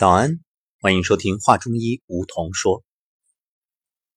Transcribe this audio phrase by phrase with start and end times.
[0.00, 0.40] 早安，
[0.80, 2.82] 欢迎收听《话中医》，梧桐说。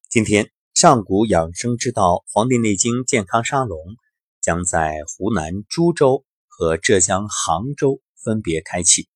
[0.08, 3.78] 今天上古养生之道《黄帝内经健康沙龙》
[4.40, 9.10] 将在湖南株洲和浙江杭州分别开启。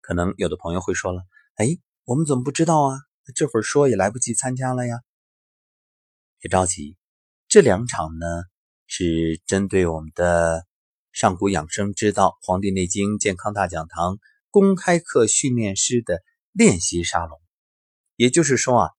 [0.00, 1.24] 可能有的朋友会说了
[1.58, 1.66] ：“哎，
[2.04, 2.98] 我们怎么不知道啊？
[3.34, 5.00] 这会儿说也来不及参加了呀。”
[6.38, 6.96] 别着急，
[7.48, 8.44] 这两场呢
[8.86, 10.64] 是针对我们的
[11.10, 14.14] 上古养生之道《黄帝内经健康大讲堂》。
[14.52, 16.22] 公开课训练师的
[16.52, 17.40] 练习沙龙，
[18.16, 18.90] 也就是说啊，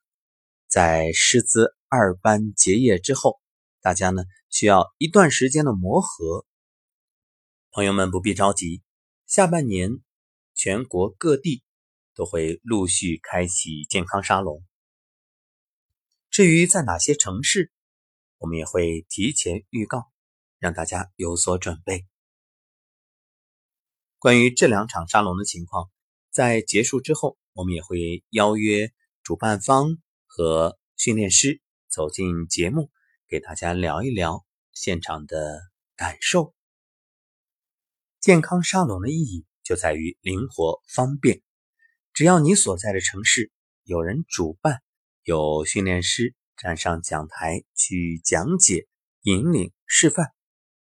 [0.68, 3.40] 在师资二班结业之后，
[3.80, 6.48] 大家呢需要一段时间的磨合。
[7.70, 8.82] 朋友们不必着急，
[9.28, 9.92] 下半年
[10.56, 11.62] 全国各地
[12.16, 14.66] 都会陆续开启健康沙龙。
[16.32, 17.72] 至于在哪些城市，
[18.40, 20.12] 我们也会提前预告，
[20.58, 22.08] 让大家有所准备。
[24.24, 25.92] 关于这两场沙龙的情况，
[26.32, 28.90] 在结束之后，我们也会邀约
[29.22, 32.90] 主办方和训练师走进节目，
[33.28, 35.60] 给大家聊一聊现场的
[35.98, 36.56] 感受。
[38.22, 41.42] 健康沙龙的意义就在于灵活方便，
[42.14, 43.52] 只要你所在的城市
[43.84, 44.82] 有人主办，
[45.24, 48.88] 有训练师站上讲台去讲解、
[49.24, 50.32] 引领、示范，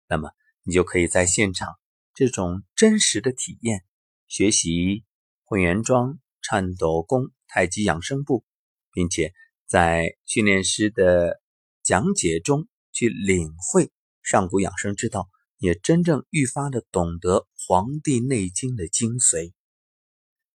[0.07, 0.29] 那么
[0.61, 1.73] 你就可以在现场。
[2.15, 3.83] 这种真实的体验，
[4.29, 5.03] 学习
[5.43, 8.45] 混元桩、颤抖功、太极养生步，
[8.93, 9.33] 并且
[9.67, 11.41] 在训练师的
[11.83, 13.91] 讲解中去领会
[14.23, 19.51] 上古养生之道，也真正愈发的懂得《黄帝内经》的精髓。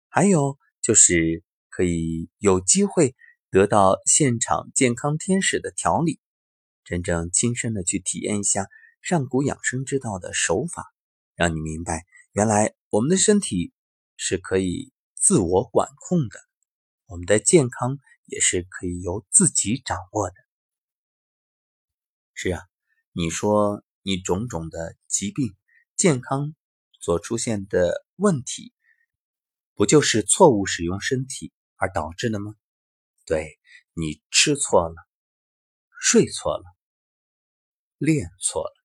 [0.10, 3.16] 还有就是可以有机会
[3.50, 6.20] 得到现场健康天使的调理，
[6.84, 8.68] 真正亲身的去体验一下
[9.02, 10.94] 上古养生之道的手法。
[11.38, 13.72] 让你明白，原来我们的身体
[14.16, 16.40] 是可以自我管控的，
[17.06, 20.36] 我们的健康也是可以由自己掌握的。
[22.34, 22.64] 是啊，
[23.12, 25.56] 你说你种种的疾病、
[25.96, 26.56] 健康
[27.00, 28.74] 所出现的问题，
[29.76, 32.56] 不就是错误使用身体而导致的吗？
[33.28, 33.60] 对
[33.94, 34.96] 你吃错了，
[36.02, 36.64] 睡错了，
[38.00, 38.77] 练错了。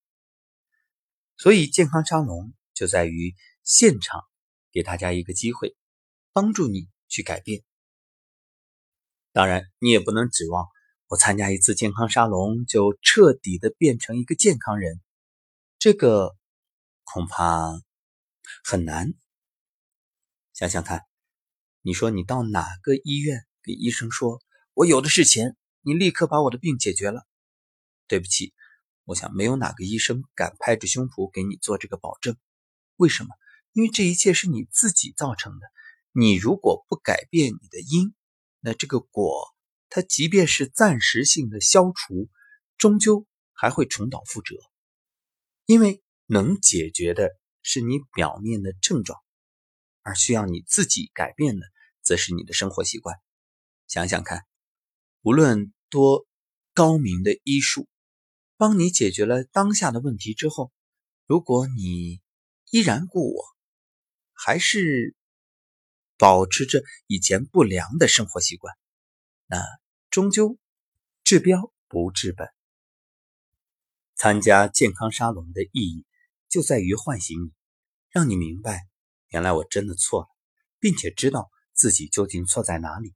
[1.42, 4.22] 所以，健康沙龙就在于现场
[4.70, 5.76] 给大家一个机会，
[6.32, 7.64] 帮助你去改变。
[9.32, 10.68] 当然，你也不能指望
[11.08, 15.00] 我参加一次健康沙龙就彻底的变成一个健康人，
[15.80, 16.36] 这个
[17.02, 17.72] 恐怕
[18.62, 19.12] 很难。
[20.52, 21.00] 想想看，
[21.80, 24.40] 你说你到哪个医院给医生说
[24.74, 27.26] 我有的是钱，你立刻把我的病解决了？
[28.06, 28.54] 对不起。
[29.12, 32.34] 我想，没有哪个医生敢拍着胸脯给你做这个保证。
[32.96, 33.28] 为什么？
[33.72, 35.66] 因为这一切是你自己造成的。
[36.12, 38.14] 你如果不改变你的因，
[38.60, 39.54] 那这个果，
[39.90, 42.30] 它即便是暂时性的消除，
[42.78, 44.56] 终究还会重蹈覆辙。
[45.66, 49.20] 因为能解决的是你表面的症状，
[50.00, 51.66] 而需要你自己改变的，
[52.00, 53.16] 则是你的生活习惯。
[53.88, 54.46] 想想看，
[55.20, 56.26] 无论多
[56.72, 57.86] 高明的医术。
[58.62, 60.70] 帮你解决了当下的问题之后，
[61.26, 62.20] 如果你
[62.70, 63.42] 依然故我，
[64.32, 65.16] 还是
[66.16, 68.72] 保持着以前不良的生活习惯，
[69.46, 69.60] 那
[70.10, 70.60] 终究
[71.24, 72.46] 治标不治本。
[74.14, 76.06] 参加健康沙龙的意义
[76.48, 77.50] 就在于唤醒你，
[78.10, 78.86] 让你明白，
[79.30, 80.28] 原来我真的错了，
[80.78, 83.12] 并且知道自己究竟错在哪里，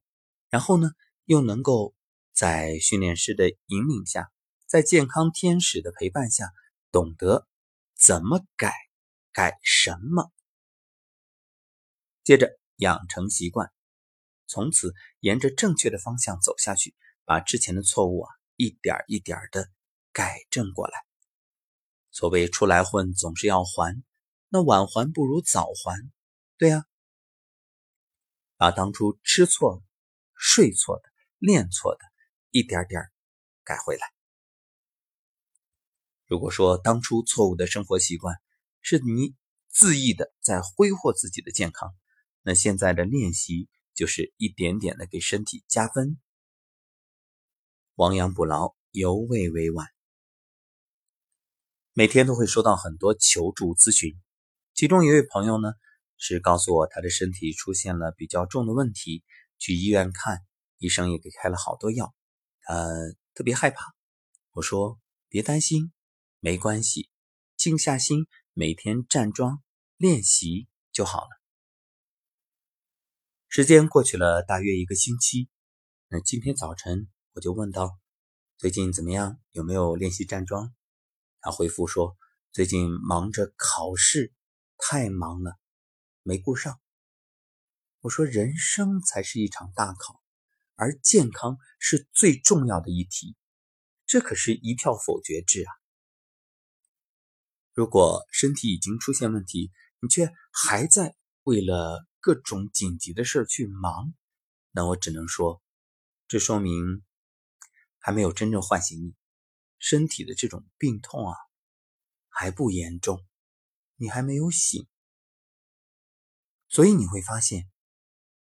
[0.49, 0.91] 然后呢，
[1.23, 1.95] 又能够
[2.33, 4.29] 在训练师的引领下。
[4.67, 6.51] 在健康天使的陪伴下，
[6.91, 7.47] 懂得
[7.95, 8.73] 怎么改，
[9.31, 10.29] 改什么，
[12.25, 13.71] 接着养成习惯，
[14.45, 19.69] 从此沿着正确的方向走下去，把之前的错误啊一点一点的
[20.11, 20.99] 改正过来。
[22.11, 24.03] 所谓出来混总是要还，
[24.49, 26.11] 那晚还不如早还，
[26.57, 26.85] 对呀，
[28.57, 29.81] 把当初吃错了、
[30.35, 32.01] 睡错的、练错的，
[32.51, 33.01] 一点点
[33.63, 34.16] 改回来。
[36.27, 38.35] 如果说当初错误的生活习惯
[38.81, 39.33] 是你
[39.73, 41.95] 恣意的在挥霍自己的健康，
[42.41, 46.19] 那现在的练习就是一点点的给身体加分。
[47.95, 49.87] 亡羊补牢，犹未为晚。
[51.93, 54.21] 每天都会收到很多求助咨询，
[54.73, 55.71] 其中一位朋友呢
[56.17, 59.23] 是告诉我他的身体出现了比较重的问题，
[59.57, 60.41] 去医院看，
[60.77, 62.13] 医生也给开了好多药，
[62.61, 62.85] 他
[63.33, 63.95] 特别害怕。
[64.51, 65.93] 我说别担心。
[66.39, 67.09] 没关系，
[67.55, 69.63] 静下心，每天站桩
[69.97, 71.29] 练习就好了。
[73.49, 75.49] 时间过去了大约一个星期，
[76.09, 77.97] 那今天早晨我就问道
[78.57, 79.39] ：“最近怎么样？
[79.51, 80.75] 有没有练习站桩？”
[81.41, 82.15] 他回复说
[82.53, 84.31] ：“最近忙着考试，
[84.77, 85.57] 太忙了，
[86.21, 86.79] 没顾上。”
[88.01, 90.21] 我说：“人生才是一场大考，
[90.75, 93.35] 而健康是最重要的一题，
[94.05, 95.71] 这可是一票否决制啊！
[97.77, 99.71] 如果身体已经出现问题，
[100.01, 104.13] 你却还在为了……”各种紧急的事去忙，
[104.71, 105.61] 那我只能说，
[106.27, 107.01] 这说明
[107.99, 109.15] 还没有真正唤醒你
[109.79, 111.37] 身体的这种病痛啊，
[112.27, 113.23] 还不严重，
[113.95, 114.85] 你还没有醒。
[116.67, 117.69] 所以你会发现，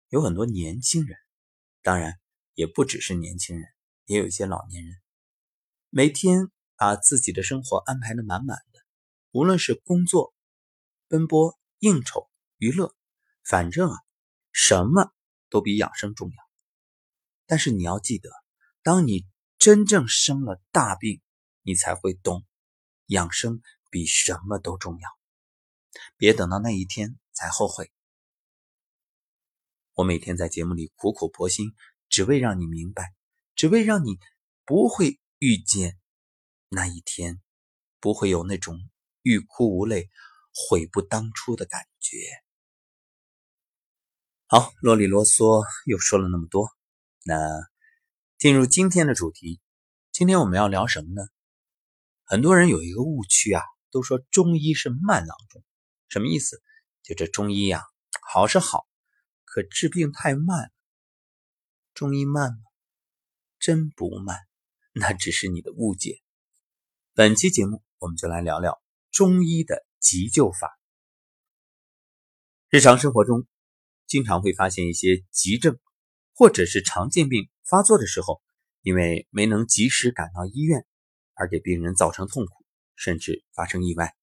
[0.10, 1.18] 有很多年轻人，
[1.81, 2.20] 当然
[2.56, 3.66] 也不只是年轻人，
[4.08, 4.94] 也有一些老年人，
[5.90, 8.81] 每天把自己的生活安排的满满的，
[9.31, 10.34] 无论是工作、
[11.08, 12.96] 奔波、应酬、娱乐。
[13.44, 13.98] 反正啊，
[14.52, 15.12] 什么
[15.50, 16.36] 都比养生重要。
[17.48, 18.30] 但是你要记得，
[18.84, 19.26] 当你
[19.58, 21.22] 真正生了大病，
[21.64, 22.46] 你才会懂
[23.08, 25.10] 养生比什么都重要。
[26.16, 27.92] 别等到那一天才后悔。
[29.94, 31.74] 我每天在节目里苦口婆心，
[32.08, 33.14] 只为让你明白，
[33.56, 34.20] 只为让你
[34.64, 35.98] 不会遇见
[36.70, 37.42] 那一天，
[38.00, 38.80] 不会有那种
[39.21, 40.10] 欲哭无泪、
[40.54, 42.18] 悔不当初的感觉。
[44.48, 46.69] 好，啰里啰嗦又说了那么多，
[47.24, 47.36] 那
[48.38, 49.60] 进入今天的主题，
[50.12, 51.27] 今天我们要聊什么呢？
[52.24, 53.62] 很多人有一个误区啊，
[53.92, 55.63] 都说中医是慢郎中，
[56.07, 56.62] 什么意思？
[57.04, 57.83] 就这中医呀，
[58.21, 58.88] 好是好，
[59.45, 60.71] 可治病太慢。
[61.94, 62.57] 中医慢吗？
[63.60, 64.38] 真不慢，
[64.94, 66.21] 那只是你的误解。
[67.13, 68.81] 本期节目我们就来聊聊
[69.19, 70.80] 中医的急救法。
[72.69, 73.45] 日常生活中。
[74.07, 75.77] 经常会发现一些急症
[76.33, 78.42] 或者是常见病发作的时候，
[78.81, 80.86] 因为没能及时赶到医院，
[81.33, 84.16] 而给病人造成痛苦，甚至发生意外。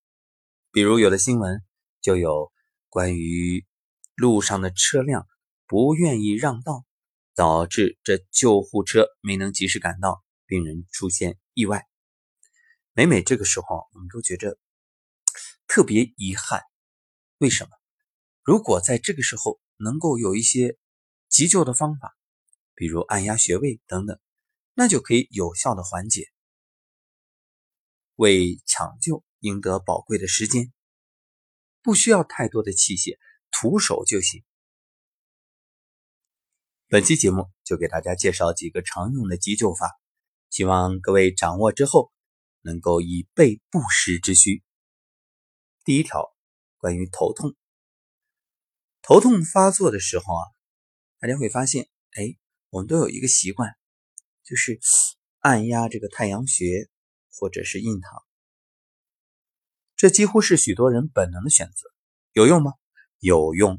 [0.73, 1.63] 比如有的新闻
[2.01, 2.51] 就有
[2.89, 3.67] 关于
[4.15, 5.27] 路上的车辆
[5.67, 6.87] 不愿意让道，
[7.35, 11.87] 导致这救护车没能及时赶到，病人出现意外。
[12.93, 14.59] 每每这个时候，我们都觉着
[15.67, 16.63] 特别遗憾。
[17.39, 17.71] 为什么？
[18.43, 20.79] 如果在这个时候，能够有一些
[21.29, 22.17] 急救的方法，
[22.75, 24.19] 比如按压穴位等等，
[24.75, 26.31] 那就可以有效的缓解，
[28.15, 30.73] 为抢救赢得宝贵的时间，
[31.83, 33.19] 不需要太多的器械，
[33.51, 34.45] 徒手就行。
[36.89, 39.99] 本期节目就给大家介绍几个常用的急救法，
[40.51, 42.13] 希望各位掌握之后
[42.63, 44.63] 能够以备不时之需。
[45.87, 46.35] 第一条，
[46.79, 47.55] 关于头痛。
[49.03, 50.43] 头痛发作的时候啊，
[51.21, 52.37] 大家会发现，哎，
[52.71, 53.73] 我们都有一个习惯，
[54.43, 54.81] 就是
[55.39, 56.91] 按压这个太阳穴
[57.39, 58.25] 或者是印堂。
[59.95, 61.89] 这几乎是许多人本能的选择，
[62.33, 62.73] 有用吗？
[63.21, 63.79] 有用。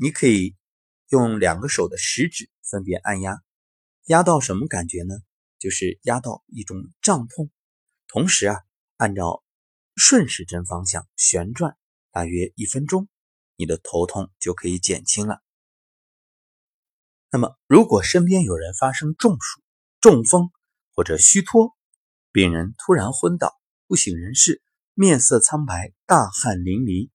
[0.00, 0.56] 你可以
[1.10, 3.40] 用两个手的食指分别按压，
[4.06, 5.14] 压到什么感觉呢？
[5.60, 7.52] 就是压到一种胀痛。
[8.08, 8.56] 同时啊，
[8.96, 9.44] 按照
[9.96, 11.76] 顺时针方向旋转，
[12.10, 13.08] 大约一分钟。
[13.56, 15.42] 你的头痛就可以减轻了。
[17.30, 19.60] 那么，如果身边有人发生中暑、
[20.00, 20.50] 中风
[20.94, 21.76] 或者虚脱，
[22.32, 24.62] 病人突然昏倒、不省人事、
[24.94, 27.10] 面色苍白、大汗淋漓，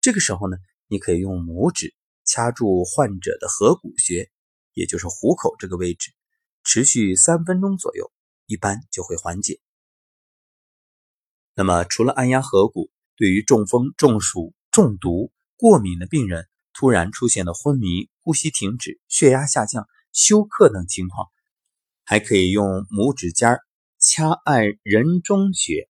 [0.00, 0.56] 这个时候呢，
[0.88, 4.30] 你可以用拇指掐住患者的合谷穴，
[4.74, 6.12] 也就是虎口这个位置，
[6.64, 8.12] 持续三分钟左右，
[8.46, 9.60] 一般就会缓解。
[11.58, 21.26] 那么，除了按压合谷，对于中风、中暑、中毒，过敏的病人突然出现了昏迷、呼吸停止、血压下降、休克等情况，
[22.04, 23.58] 还可以用拇指尖
[23.98, 25.88] 掐按人中穴，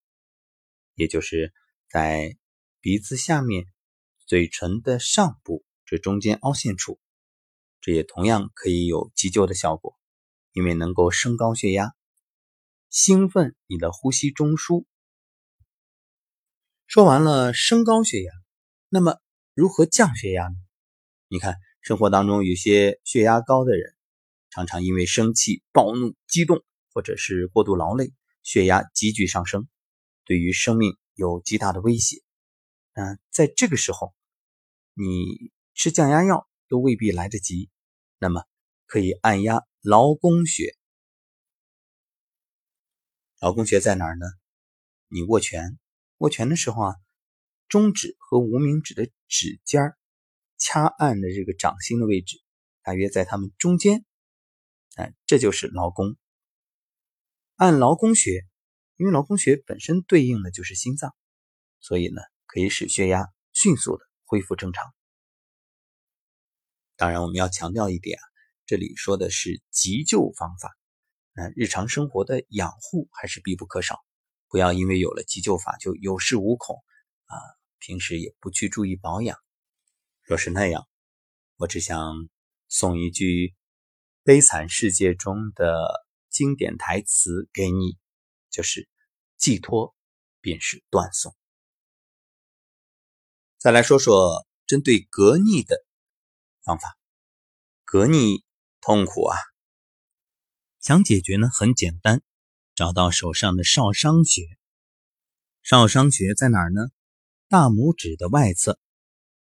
[0.95, 1.53] 也就是
[1.91, 2.39] 在
[2.81, 3.67] 鼻子下面、
[4.27, 6.99] 嘴唇的上部这中间凹陷处，
[7.83, 9.95] 这也同样可以有急救的效果，
[10.53, 11.93] 因为能够升高血压，
[12.89, 14.87] 兴奋你的呼吸中枢。
[16.89, 18.33] 说完了升高血压，
[18.89, 19.21] 那么。
[19.55, 20.55] 如何降血压呢？
[21.27, 23.93] 你看，生活当中有些血压高的人，
[24.51, 26.63] 常常因为生气、暴怒、激动，
[26.95, 28.13] 或者是过度劳累，
[28.45, 29.67] 血压急剧上升，
[30.25, 32.23] 对于生命有极大的威胁。
[32.95, 34.15] 那在这个时候，
[34.95, 37.69] 你吃降压药都未必来得及，
[38.19, 38.45] 那么
[38.87, 40.77] 可以按压劳宫穴。
[43.41, 44.27] 劳宫穴在哪儿呢？
[45.09, 45.77] 你握拳，
[46.19, 46.95] 握拳的时候啊。
[47.69, 49.95] 中指和无名指的指尖
[50.57, 52.39] 掐按的这个掌心的位置，
[52.81, 54.07] 大约在他们中间。
[54.97, 56.17] 哎，这就是劳宫。
[57.57, 58.47] 按劳宫穴，
[58.97, 61.15] 因为劳宫穴本身对应的就是心脏，
[61.79, 64.95] 所以呢，可以使血压迅速的恢复正常。
[66.97, 68.25] 当然，我们要强调一点啊，
[68.65, 70.75] 这里说的是急救方法，
[71.35, 74.03] 那日常生活的养护还是必不可少。
[74.49, 76.83] 不要因为有了急救法就有恃无恐
[77.27, 77.37] 啊，
[77.79, 79.39] 平时也不去注意保养。
[80.23, 80.89] 若是那样，
[81.57, 82.29] 我只想
[82.69, 83.25] 送一句
[84.23, 87.99] 《悲惨世界》中的经典台词给你，
[88.51, 88.89] 就是
[89.37, 89.95] 寄托
[90.41, 91.35] 便是断送。
[93.59, 95.85] 再来说说针对隔逆的
[96.63, 96.97] 方法，
[97.85, 98.45] 隔逆
[98.81, 99.37] 痛苦啊，
[100.81, 102.23] 想解决呢很简单。
[102.79, 104.45] 找到手上的少商穴，
[105.65, 106.91] 少商穴在哪儿呢？
[107.49, 108.79] 大拇指的外侧。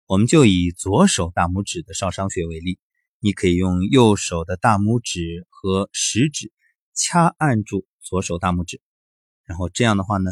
[0.07, 2.79] 我们就以左手大拇指的少商穴为例，
[3.19, 6.53] 你可以用右手的大拇指和食指
[6.95, 8.81] 掐按住左手大拇指，
[9.43, 10.31] 然后这样的话呢，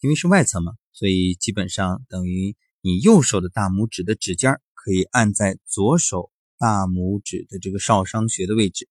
[0.00, 8.86] 因为是外侧嘛，所以基本上等于你右手的大拇指的指尖可以按在左手大拇指的这个少商穴的位置，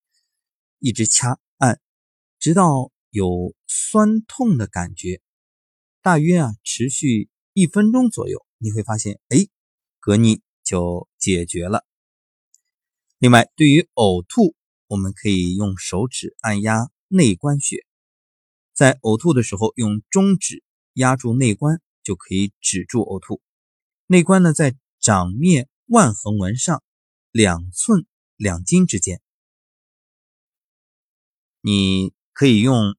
[0.79, 1.79] 一直掐按，
[2.39, 2.91] 直到。
[3.11, 5.21] 有酸痛的感觉，
[6.01, 9.49] 大约啊持续一分钟左右，你会发现，哎，
[9.99, 11.85] 隔逆就解决了。
[13.17, 14.55] 另外，对于呕吐，
[14.87, 17.85] 我们可以用手指按压内关穴，
[18.73, 20.63] 在呕吐的时候用中指
[20.93, 23.41] 压住内关，就可以止住呕吐。
[24.07, 26.81] 内关呢，在掌面腕横纹上
[27.29, 28.05] 两寸
[28.37, 29.21] 两筋之间，
[31.59, 32.95] 你可以用。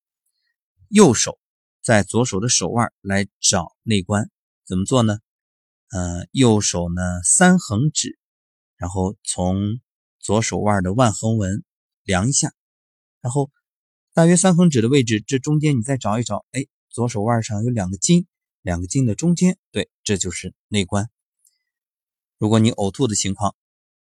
[0.93, 1.39] 右手
[1.81, 4.29] 在左手的手腕来找内关，
[4.67, 5.21] 怎么做呢？
[5.89, 8.19] 呃，右手呢三横指，
[8.77, 9.81] 然后从
[10.21, 11.65] 左手腕的腕横纹
[12.03, 12.53] 量一下，
[13.23, 13.51] 然后
[14.13, 18.27] 大约三横指的位置，这中间你再找一找，哎，左手腕上有两个筋，
[18.61, 21.09] 两个筋的中间，对，这就是内关。
[22.37, 23.57] 如果你呕吐的情况，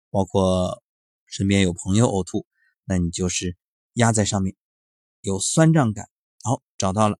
[0.09, 0.81] 包括
[1.27, 2.47] 身边有朋友呕吐，
[2.85, 3.55] 那你就是
[3.93, 4.55] 压在上面，
[5.21, 6.09] 有酸胀感。
[6.43, 7.19] 好，找到了，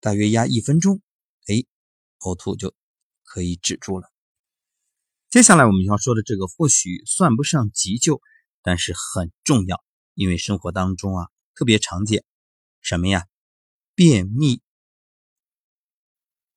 [0.00, 1.02] 大约压一分钟，
[1.46, 1.66] 哎，
[2.20, 2.74] 呕吐就
[3.22, 4.10] 可以止住了。
[5.28, 8.22] 接下来我们要说的这个或许算不上急救，
[8.62, 12.24] 但是很重要，因为生活当中啊特别常见。
[12.80, 13.26] 什么呀？
[13.94, 14.62] 便秘。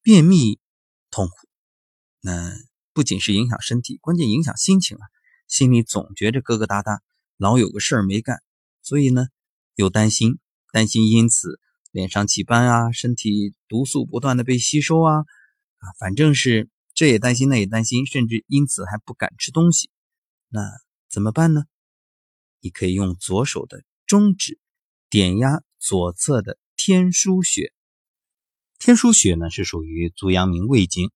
[0.01, 0.59] 便秘
[1.11, 1.49] 痛苦，
[2.21, 2.53] 那
[2.93, 5.03] 不仅是影响身体，关键影响心情啊，
[5.47, 6.99] 心里总觉着疙疙瘩瘩，
[7.35, 8.41] 老有个事儿没干，
[8.81, 9.27] 所以呢
[9.75, 10.39] 又担心，
[10.71, 11.59] 担心因此。
[11.97, 15.21] 脸上起斑啊，身体毒素不断的被吸收啊，
[15.77, 19.89] 啊，反正是这也担心那也担心，甚至因此还不敢吃东西。
[20.47, 20.61] 那
[21.09, 21.63] 怎么办呢？
[22.59, 24.59] 你可以用左手的中指
[25.09, 27.73] 点压左侧的天枢穴。
[28.77, 31.09] 天枢穴呢是属于足阳明胃经，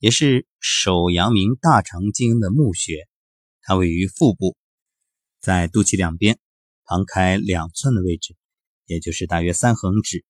[0.00, 3.06] 也是手阳明大肠经的募穴，
[3.62, 4.56] 它位于腹部，
[5.38, 6.40] 在肚脐两边，
[6.84, 8.34] 旁开两寸的位置。
[8.86, 10.24] 也就是大约三横指。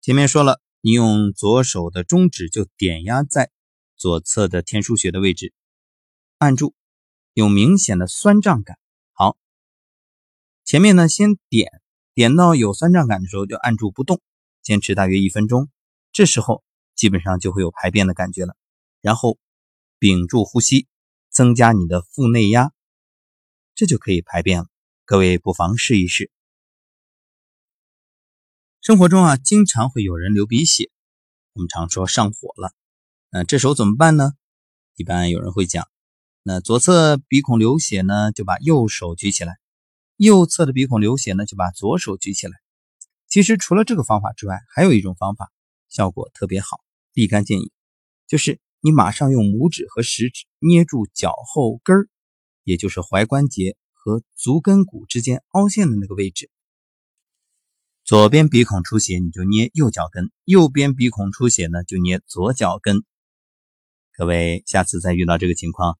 [0.00, 3.50] 前面说了，你用左手的中指就点压在
[3.96, 5.52] 左侧的天枢穴的位置，
[6.38, 6.74] 按住，
[7.34, 8.78] 有明显的酸胀感。
[9.12, 9.36] 好，
[10.64, 11.70] 前面呢先点，
[12.14, 14.22] 点到有酸胀感的时候就按住不动，
[14.62, 15.68] 坚持大约一分钟，
[16.12, 16.64] 这时候
[16.94, 18.56] 基本上就会有排便的感觉了。
[19.02, 19.38] 然后
[19.98, 20.86] 屏住呼吸，
[21.30, 22.72] 增加你的腹内压，
[23.74, 24.66] 这就可以排便了。
[25.04, 26.30] 各位不妨试一试。
[28.82, 30.90] 生活中啊，经常会有人流鼻血，
[31.52, 32.72] 我们常说上火了。
[33.28, 34.32] 那这时候怎么办呢？
[34.96, 35.86] 一般有人会讲，
[36.42, 39.52] 那左侧鼻孔流血呢，就把右手举起来；
[40.16, 42.54] 右侧的鼻孔流血呢，就把左手举起来。
[43.28, 45.52] 其实除了这个方法之外，还有一种方法，
[45.90, 46.80] 效果特别好，
[47.12, 47.70] 立竿见影，
[48.26, 52.08] 就是你马上用拇指和食指捏住脚后跟儿，
[52.64, 56.50] 也就是踝关节和足跟骨之间凹陷的那个位置。
[58.10, 63.04] 左边鼻孔出血，你就捏右脚跟；右边鼻孔出血呢，就捏左脚跟。
[64.16, 65.96] 各位，下次再遇到这个情况，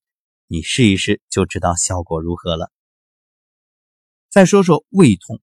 [0.48, 2.72] 你试一试就知道效果如何了。
[4.28, 5.40] 再说说胃痛，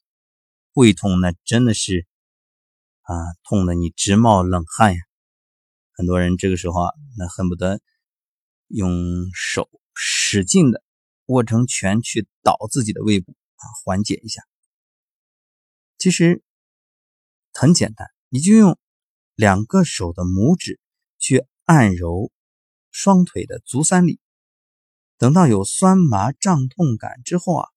[0.74, 2.06] 胃痛那真的是
[3.04, 5.00] 啊，痛的你直冒冷汗呀。
[5.94, 7.80] 很多人这个时候啊，那恨不得
[8.68, 8.92] 用
[9.34, 10.84] 手使劲的
[11.28, 14.42] 握成拳去捣自己的胃部啊，缓解一下。
[15.98, 16.44] 其实。
[17.60, 18.78] 很简单，你就用
[19.34, 20.80] 两个手的拇指
[21.18, 22.32] 去按揉
[22.92, 24.20] 双腿的足三里，
[25.18, 27.68] 等到有酸麻胀痛感之后啊，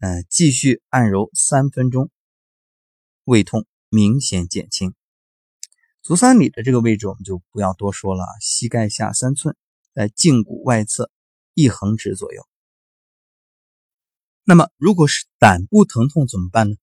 [0.00, 2.10] 嗯，继续按揉三分钟，
[3.24, 4.94] 胃痛明显减轻。
[6.02, 9.56] 足三里的这个位置我们就不要多说了，膝盖下三寸，
[9.94, 11.10] 在胫骨外侧
[11.54, 12.46] 一横指左右。
[14.44, 16.76] 那么，如果是胆部疼痛怎么办呢？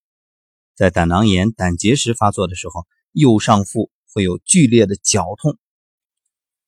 [0.80, 5.58] 在胆囊炎、胆结石发作的时候，右上腹会有剧烈的绞痛。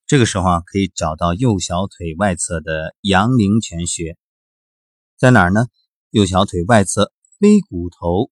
[0.04, 4.18] 这个时候啊，可以找到右小腿外侧的阳陵泉穴，
[5.16, 5.64] 在哪儿呢？
[6.10, 8.30] 右小腿外侧腓骨头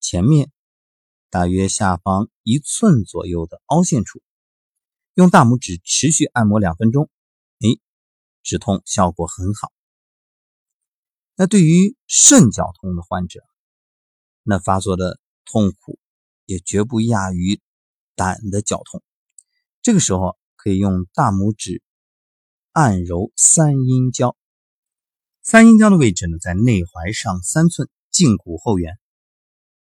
[0.00, 0.50] 前面，
[1.30, 4.20] 大约下方一寸左右的凹陷处，
[5.14, 7.08] 用大拇指持续按摩两分钟，
[7.60, 7.78] 哎，
[8.42, 9.70] 止痛效果很好。
[11.36, 13.38] 那对于肾绞痛的患者，
[14.42, 15.98] 那发作的痛苦
[16.46, 17.60] 也绝不亚于
[18.14, 19.02] 胆的绞痛。
[19.82, 21.82] 这个时候可以用大拇指
[22.72, 24.36] 按揉三阴交。
[25.42, 28.98] 三阴交的位置呢，在内踝上三寸，胫骨后缘。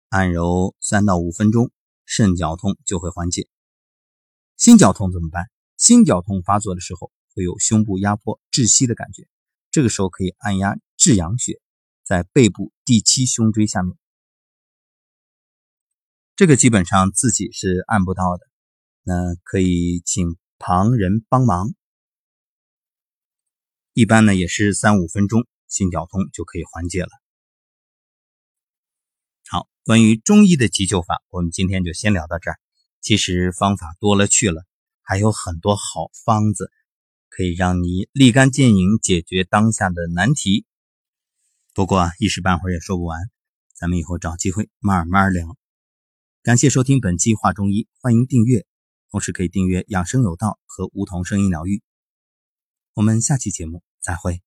[0.09, 1.71] 按揉三到五分钟，
[2.05, 3.49] 肾绞痛就会缓解。
[4.55, 5.45] 心绞痛怎么办？
[5.77, 9.27] 心绞痛发作的时候，会有胸部压迫、窒息的感觉。
[9.69, 11.59] 这个时候可以按压至阳穴，
[12.03, 13.97] 在背部第七胸椎下面。
[16.37, 18.47] 这个基本上自己是按不到的，
[19.01, 21.73] 那可以请旁人帮忙。
[23.93, 27.09] 一般呢也是三五分钟，心绞痛就可以缓解了。
[29.49, 32.59] 好，关于中医的急救法，我们今天就先聊到这儿。
[33.01, 34.63] 其实方法多了去了，
[35.01, 36.71] 还有很多好方子。
[37.29, 40.67] 可以让你立竿见影解决当下的难题，
[41.73, 43.19] 不过一时半会儿也说不完，
[43.73, 45.57] 咱们以后找机会慢慢聊。
[46.47, 48.65] 感谢收听本期《话中医》，欢迎订阅，
[49.11, 51.83] 同时可以订阅《养生有道》和梧桐声音疗愈。
[52.93, 54.46] 我们下期节目再会。